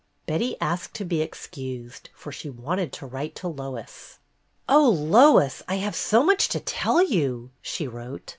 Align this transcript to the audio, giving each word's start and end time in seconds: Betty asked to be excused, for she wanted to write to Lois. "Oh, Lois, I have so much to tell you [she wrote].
Betty 0.25 0.59
asked 0.59 0.95
to 0.95 1.05
be 1.05 1.21
excused, 1.21 2.09
for 2.15 2.31
she 2.31 2.49
wanted 2.49 2.91
to 2.93 3.05
write 3.05 3.35
to 3.35 3.47
Lois. 3.47 4.17
"Oh, 4.67 4.89
Lois, 4.89 5.61
I 5.67 5.75
have 5.75 5.95
so 5.95 6.23
much 6.23 6.47
to 6.47 6.59
tell 6.59 7.03
you 7.03 7.51
[she 7.61 7.87
wrote]. 7.87 8.27